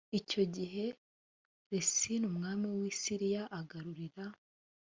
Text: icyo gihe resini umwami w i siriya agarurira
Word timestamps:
icyo 0.19 0.43
gihe 0.55 0.85
resini 1.71 2.25
umwami 2.31 2.65
w 2.79 2.81
i 2.91 2.93
siriya 3.01 3.43
agarurira 3.59 4.25